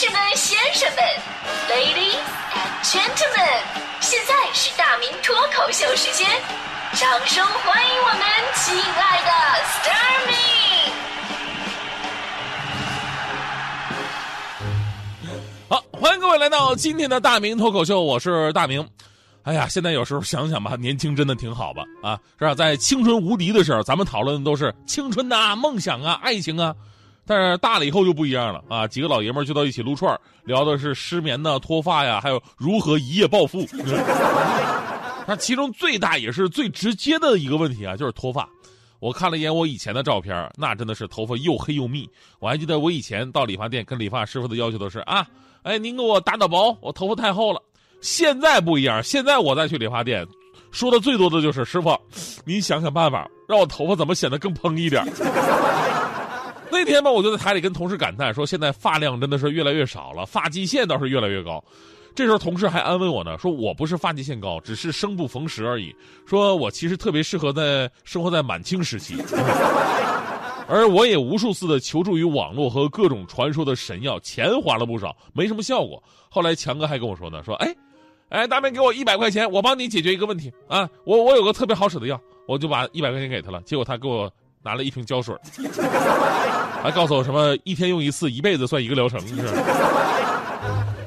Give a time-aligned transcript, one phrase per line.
[0.00, 1.02] 士们、先生们
[1.68, 2.22] ，Ladies
[2.54, 3.64] and Gentlemen，
[4.00, 6.24] 现在是大明脱口秀时间，
[6.92, 8.20] 掌声欢迎我们
[8.54, 9.30] 亲爱的
[9.64, 10.36] s t a r m y
[15.68, 18.88] 好，欢迎各位来到今天的大明脱口秀，我是大明。
[19.42, 21.82] 哎呀，现在有时候想想吧，年轻真的挺好吧？
[22.04, 22.54] 啊，是吧？
[22.54, 26.72] 在青春无敌的时候，咱们讨论的都是青春呐、梦想啊、爱情啊。
[27.28, 28.88] 但是大了以后就不一样了啊！
[28.88, 33.66] 几个老爷们儿聚到一起撸串聊的是失眠呐、脱发呀，还有如何一夜暴富。
[35.28, 38.48] 那其中最大也是最直接的一个问题啊，就是脱发。
[38.98, 42.08] 我看了一眼我以前的照片，那真的是头发又黑又密。
[42.38, 45.26] 我还记得我以前到理发店跟理发师傅的要求都是啊，
[45.64, 47.60] 哎，您给我打打薄，我头发太厚了。
[48.00, 50.26] 现在不一样，现在我再去理发店，
[50.70, 51.94] 说的最多的就是师傅，
[52.46, 55.04] 您想想办法，让我头发怎么显得更蓬一点。
[56.70, 61.62] 那天吧，我就在台里跟同事感叹说：“现在发量真的是越来越少了，发际线倒是越来越高。”
[62.14, 65.94] 这时候同事还安慰我呢，说我不是发际线高，只是生不逢时而已。
[66.26, 69.16] 说我其实特别适合在生活在满清时期，
[70.66, 76.02] 而我也无数次的求助于网络和各种传说的神药，钱花了不少，没什么效果。
[76.28, 77.74] 后来强哥还跟我说呢，说：“哎，
[78.30, 80.88] 哎，大明给我一百块钱，我帮你解决一个问题啊！
[81.04, 83.62] 我我有个特别好使的药，我就把一百块钱给他了。
[83.62, 85.34] 结果他给我。”拿了一瓶胶水，
[86.82, 89.18] 还告诉我什么一天用一次，一辈子算一个疗程。
[89.26, 89.36] 是，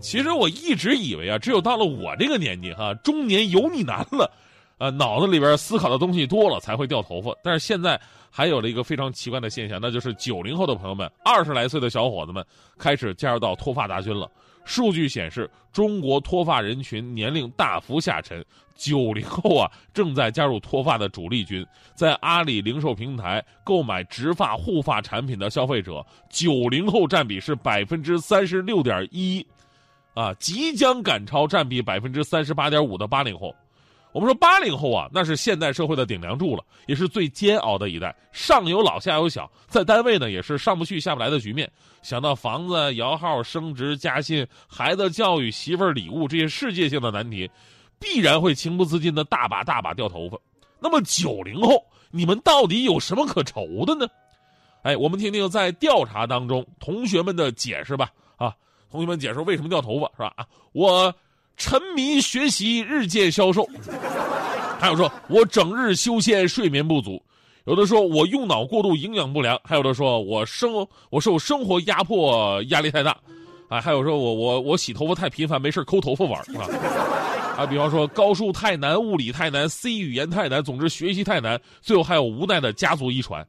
[0.00, 4.30] 其实我一直以为啊，只有到了我这个年纪哈，中年油腻男了，
[4.78, 7.32] 呃，脑子里边思考的东西多了才会掉头发。
[7.42, 8.00] 但是现在
[8.34, 12.42] 还有了一个非常奇怪的现象，那就是九零后的朋友们，二十来岁的小伙子们
[12.78, 14.28] 开始加入到脱发大军了。
[14.64, 18.42] 数据显示，中国脱发人群年龄大幅下沉，
[18.74, 21.66] 九零后啊正在加入脱发的主力军。
[21.94, 29.46] 在阿里零售平台购买植发护发产品的消费者，九零后占比是百分之三十六点一，
[30.14, 33.54] 啊，即将赶超占比百分之三十八点五的八零后。
[34.12, 38.14] 我们说八零后啊，那是现代社会的顶梁柱了，也是最煎熬的一代。
[38.30, 41.70] 上有老，下有小，在单位呢也是上不去下不来的局面。
[42.02, 47.50] 想到房子、摇号、升职加薪、孩子教育、媳妇儿礼物这些世界性的难题，
[47.98, 50.38] 必然会情不自禁的大把大把掉头发。
[50.78, 54.06] 那么九零后，你们到底有什么可愁的呢？
[54.82, 58.10] 哎，我们听听在调查当中同学们的解释吧。
[58.36, 58.54] 啊，
[58.90, 60.34] 同学们解释为什么掉头发是吧？
[60.36, 61.14] 啊，我。
[61.62, 63.62] 沉迷学习，日渐消瘦；
[64.80, 67.22] 还有说我整日休闲，睡眠不足；
[67.66, 73.12] 有的说我用脑过度，营养不良；还有的说我生我受生活压迫，压力太大；
[73.68, 76.66] 啊，还有说我我我洗头发太频繁，没事抠头发玩啊。
[77.56, 81.60] 啊，比方说高数太难，物理太难，C 语言太难，总之学习太难。
[81.80, 83.46] 最后还有无奈的家族遗传。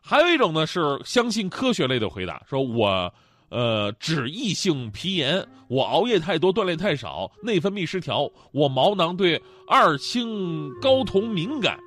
[0.00, 3.12] 还有一种呢是相信科学类的回答，说我。
[3.50, 11.78] 呃，脂溢性皮炎，我熬夜太多，锻炼太少，内分泌失调，我毛囊对二氢睾酮敏感。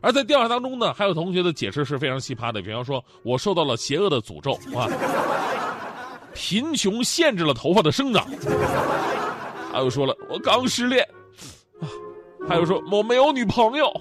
[0.00, 4.86] 而在调查当中呢，还有同学的解释是非常奇葩的，比方说我受到了邪恶的诅咒啊，
[6.32, 8.24] 贫穷限制了头发的生长。
[9.72, 11.04] 还有说了，我刚失恋
[11.80, 11.90] 啊，
[12.48, 13.92] 还有说我没有女朋友。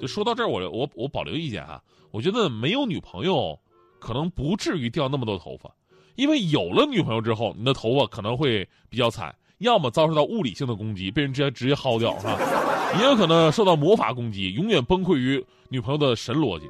[0.00, 3.56] 就说到这儿，我我我保留意见啊，我觉得没有女朋友，
[4.00, 5.70] 可能不至于掉那么多头发。
[6.16, 12.38] 因为有了女朋友之后，你的头发可能会比较惨，要么遭受到物理性的攻击，被人直接直接薅掉，是吧？
[12.98, 16.68] 也有可能受到魔法攻击，永远崩溃于女朋友的神逻辑。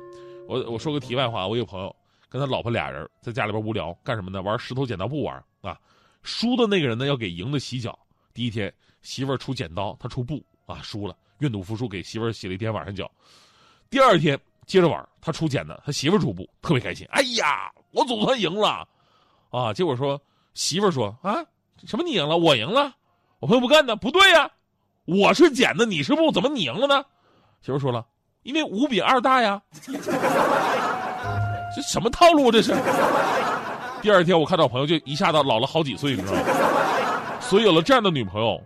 [0.49, 1.95] 我我说个题外话，我有朋友
[2.29, 4.43] 跟他老婆俩人在家里边无聊，干什么呢？
[4.43, 5.79] 玩石头剪刀布玩啊。
[6.23, 7.97] 输的那个人呢要给赢的洗脚。
[8.35, 13.11] 第一天媳妇儿出剪刀，他出布啊，输了，愿赌服输，给媳妇儿洗了一天晚上脚。
[13.89, 17.07] 第二天接着玩，他出剪子，他媳妇儿出布，特别开心。
[17.11, 18.87] 哎呀，我总算赢了。
[19.57, 19.73] 啊！
[19.73, 20.21] 结果说
[20.53, 21.37] 媳妇儿说啊，
[21.87, 22.93] 什么你赢了，我赢了，
[23.39, 24.51] 我朋友不干呢，不对呀，
[25.07, 27.03] 我是剪的，你是布，怎么你赢了呢？
[27.63, 28.05] 媳妇儿说了，
[28.43, 29.61] 因为五比二大呀。
[31.75, 32.75] 这什么套路这是？
[34.03, 36.43] 第二天我看到朋友就一下子老了好几岁，你知道吗？
[37.41, 38.63] 所以有了这样的女朋友，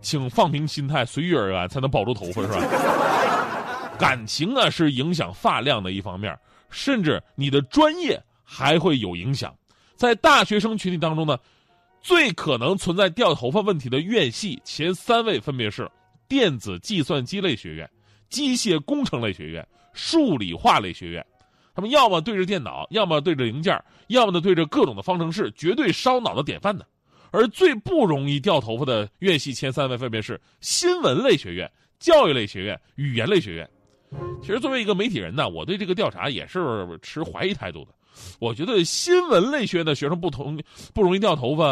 [0.00, 2.60] 请放平心态，随遇而安，才能保住头发，是吧？
[3.96, 6.36] 感情啊是影响发量的一方面，
[6.68, 9.54] 甚至你的专业还会有影响。
[9.96, 11.38] 在大学生群体当中呢，
[12.02, 15.90] 最可能存在掉头发问题的院系前三位分别是
[16.28, 17.90] 电子计算机类学院、
[18.28, 21.24] 机械工程类学院、数理化类学院。
[21.74, 23.78] 他们要么对着电脑，要么对着零件，
[24.08, 26.84] 要么呢对着各种的方程式，绝对烧脑的典范呢。
[27.30, 33.68] 而最不容易掉头发的院系前三位分别是新闻类学院、教育类学院、语言类学院。
[34.40, 37.94] 其实作为一个媒体人呢，我对这个调查也是持怀疑态度的。
[38.38, 40.62] 我觉得新闻类学的学生不同
[40.94, 41.64] 不容易掉头发，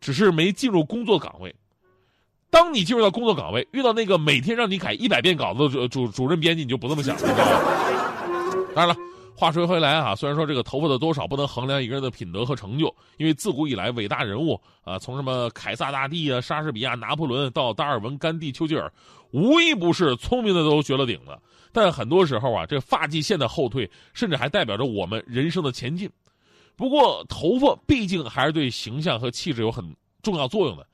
[0.00, 1.54] 只是没进入工作岗位。
[2.50, 7.22] 当你进入到工作岗位，遇到那个每天让你改一百遍稿子的主主主任编辑，你就不这么想了。
[8.74, 8.96] 当然了，
[9.38, 18.92] 话说回来啊，虽然说这个头发的多少不能衡量一个人的品德和成就，因为自古以来伟大人物啊，从什么凯撒大帝啊、莎士比亚、拿破仑到达尔文、甘地、丘吉尔，
[19.30, 21.40] 无一不是聪明的都绝了顶的。
[21.70, 26.10] 但很多时候啊，这发际线的后退，甚至还代表着我们人生的前进。
[26.74, 29.84] 不过，头发毕竟还是对形象和气质有很
[30.20, 30.84] 重要作用的。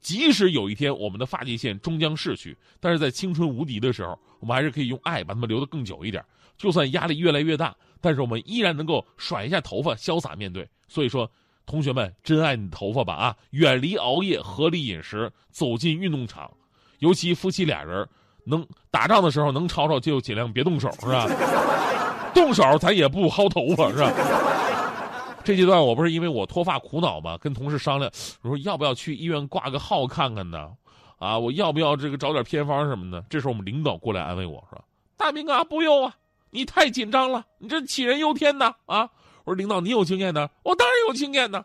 [0.00, 6.24] 即使有一天我们的发际线终将逝去，但是在青春无敌的时候，我们还是可以用爱把它们留得更久一点。
[6.56, 10.68] 就算压力越来越大，但是我们依然能够甩一下头发，潇洒面对。
[10.88, 11.30] 所以说，
[11.66, 13.36] 同学们，珍爱你的头发吧啊！
[13.50, 16.50] 远离熬夜，合理饮食，走进运动场。
[16.98, 18.08] 尤其夫妻俩人
[18.44, 21.26] 能打仗的时候能吵吵就尽量别动手，是吧？
[22.34, 24.12] 动手咱也不薅头发，是吧？
[25.42, 27.38] 这阶段我不是因为我脱发苦恼吗？
[27.38, 28.10] 跟同事商量，
[28.42, 30.70] 我说要不要去医院挂个号看看呢？
[31.18, 33.24] 啊，我要不要这个找点偏方什么的？
[33.28, 34.82] 这时候我们领导过来安慰我说
[35.16, 36.14] ：“大明啊，不用啊，
[36.50, 39.08] 你太紧张了，你这杞人忧天呐！”啊，
[39.44, 41.64] 我说领导你有经验的，我当然有经验的，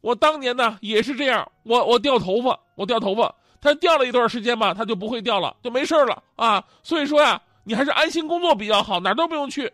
[0.00, 6.62] 我当年呢也是这样，我我掉头发，我掉头发，它掉了一段时间吧，它就不会掉了，就没事了啊。
[6.82, 9.72] 所以说呀，你还是安心工作比较好，哪儿都不用去。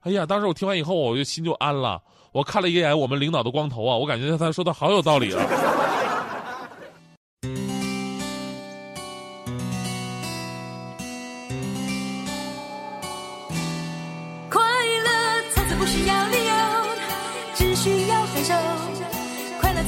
[0.00, 2.00] 哎呀，当时我听完以后，我就心就安了。
[2.32, 5.42] 我看了一眼我们领导的光头啊，我感觉他说的好有道理啊。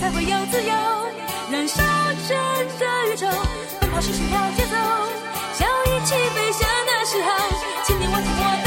[0.02, 0.74] 才会有自由，
[1.48, 1.80] 燃烧
[2.26, 2.36] 整
[2.76, 3.24] 个宇宙，
[3.80, 4.74] 奔跑是心跳节奏，
[5.54, 7.30] 笑一起飞翔的时候，
[7.84, 8.61] 请你握紧我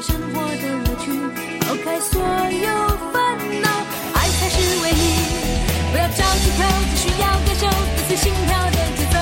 [0.00, 1.10] 生活的乐趣，
[1.60, 2.68] 抛开所有
[3.12, 3.68] 烦恼，
[4.14, 5.02] 爱才是唯一。
[5.90, 6.64] 不要着急跳，
[6.94, 9.18] 只需要感受彼此心跳的节奏。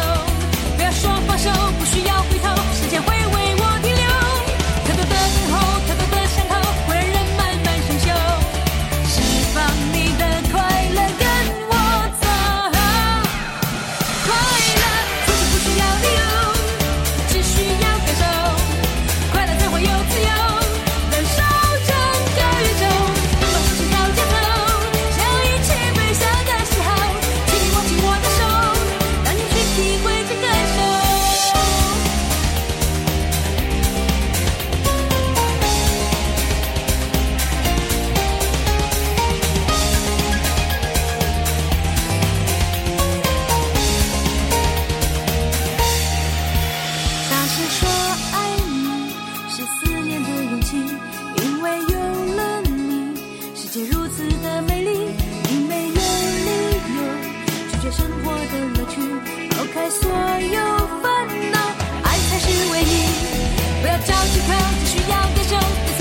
[0.77, 3.66] 不要说放手，不需要回头，时间会为我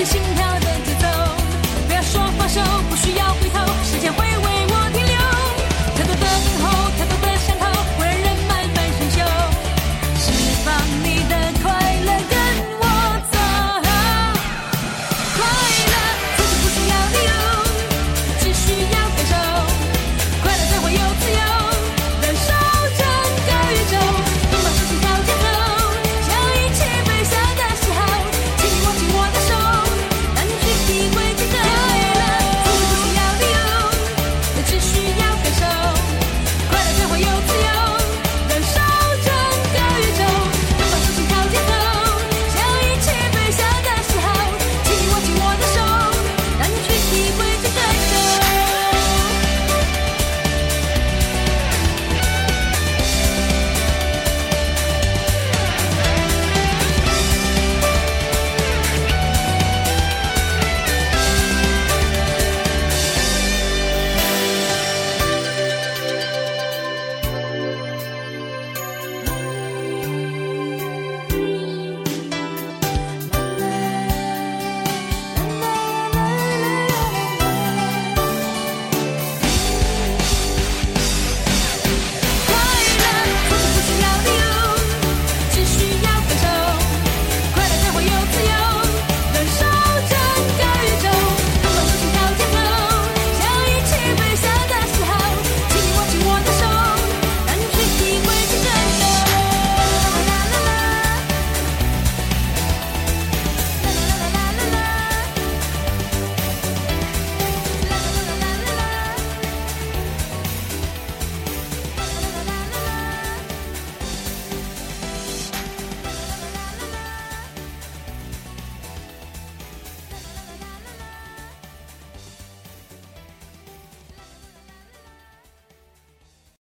[0.05, 0.34] 心